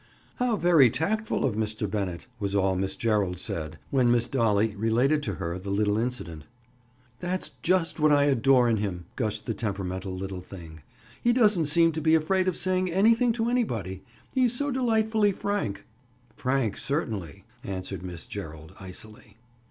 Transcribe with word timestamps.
"How 0.37 0.55
very 0.55 0.89
tactful 0.89 1.45
of 1.45 1.53
Mr. 1.53 1.87
Bennett!" 1.87 2.25
was 2.39 2.55
all 2.55 2.75
Miss 2.75 2.95
Gerald 2.95 3.37
said, 3.37 3.77
when 3.91 4.09
Miss 4.09 4.25
Dolly 4.27 4.75
related 4.75 5.21
to 5.21 5.35
her 5.35 5.59
the 5.59 5.69
little 5.69 5.99
incident. 5.99 6.45
"That's 7.19 7.49
just 7.61 7.99
what 7.99 8.11
I 8.11 8.23
adore 8.23 8.67
in 8.67 8.77
him!" 8.77 9.05
gushed 9.15 9.45
the 9.45 9.53
temperamental 9.53 10.17
little 10.17 10.41
thing. 10.41 10.81
"He 11.21 11.31
doesn't 11.31 11.65
seem 11.65 11.91
to 11.91 12.01
be 12.01 12.15
afraid 12.15 12.47
of 12.47 12.57
saying 12.57 12.91
anything 12.91 13.31
to 13.33 13.47
anybody. 13.51 14.01
He's 14.33 14.53
so 14.55 14.71
delightfully 14.71 15.33
frank!" 15.33 15.85
"Frank, 16.35 16.79
certainly!" 16.79 17.43
answered 17.63 18.01
Miss 18.01 18.25
Gerald 18.25 18.73
icily. 18.79 19.37